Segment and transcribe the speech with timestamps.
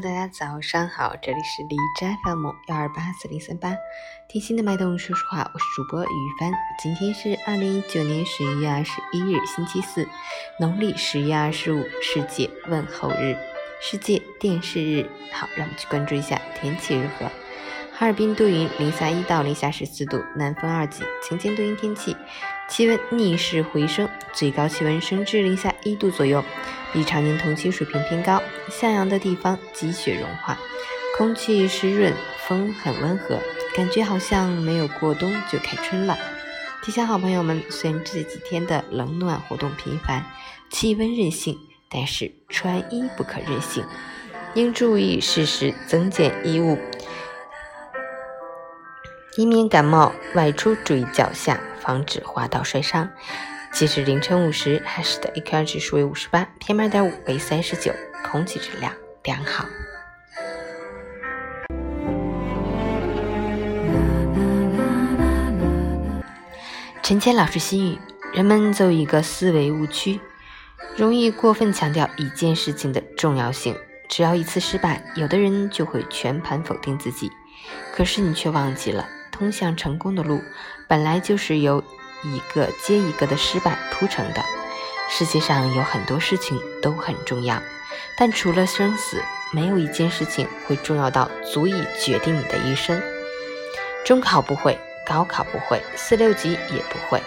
[0.00, 3.76] 大家早上好，这里是荔枝 FM 幺二八四零三八，
[4.26, 6.08] 贴心的脉动说实话，我是主播于
[6.40, 6.52] 帆。
[6.82, 10.08] 今天是二零一九年十一月二十一日，星期四，
[10.58, 13.36] 农历十月二十五，世界问候日，
[13.80, 15.08] 世界电视日。
[15.32, 17.30] 好，让我们去关注一下天气如何。
[17.96, 22.16] 哈尔滨多云，零下一到零下十四度，南风二级，晴间多云天气，
[22.68, 26.44] 气温逆势回升，最高气温升至零下一度左右，
[26.92, 28.42] 比常年同期水平偏高。
[28.68, 30.58] 向阳的地方积雪融化，
[31.16, 32.12] 空气湿润，
[32.48, 33.38] 风很温和，
[33.76, 36.18] 感觉好像没有过冬就开春了。
[36.82, 40.26] 提醒好朋友们，虽然这几天的冷暖活动频繁，
[40.68, 41.56] 气温任性，
[41.88, 43.84] 但是穿衣不可任性，
[44.54, 46.76] 应注意适时增减衣物。
[49.36, 53.10] 以免感冒，外出注意脚下，防止滑倒摔伤。
[53.72, 57.92] 即使凌晨五时，海市的 AQI 指数为五十八，PM 二点五为三十九，
[58.30, 58.92] 空气质量
[59.24, 59.66] 良好。
[67.02, 67.98] 陈谦老师心语：
[68.32, 70.20] 人们有一个思维误区，
[70.96, 73.74] 容易过分强调一件事情的重要性。
[74.08, 77.32] 只要一次失败，有的人就会全盘否定自己。
[77.92, 79.08] 可是你却忘记了。
[79.34, 80.40] 通向成功的路，
[80.86, 81.82] 本来就是由
[82.22, 84.40] 一个接一个的失败铺成的。
[85.10, 87.60] 世界上有很多事情都很重要，
[88.16, 89.20] 但除了生死，
[89.52, 93.02] 没有一件事情会重要到足以决定你的一生。
[94.04, 97.20] 中考不会，高考不会，四六级也不会，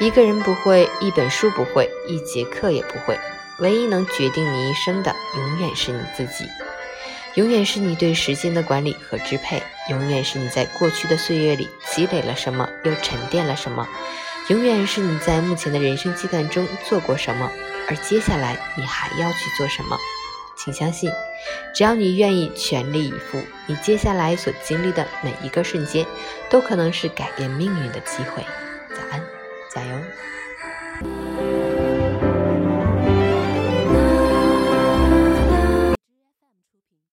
[0.00, 3.18] 一个人不会，一本书不会，一节课也不会。
[3.58, 6.48] 唯一能决定你一生的，永远是你自己。
[7.36, 13.86] 永远是你对时间的管理和支配，永远是你在过去的岁月里积累了什么，又沉淀了什么，
[14.48, 17.52] 永远是你在目前的人生阶段中做过什么，
[17.88, 19.98] 而接下来你还要去做什么。
[20.56, 21.12] 请相信，
[21.74, 26.06] 只要你愿意全力以赴，你接下来所经历的每一个瞬间，
[26.48, 28.42] 都可能是改变命运的机会。